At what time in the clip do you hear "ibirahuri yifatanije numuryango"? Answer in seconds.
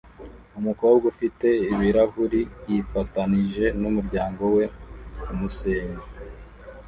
1.73-4.43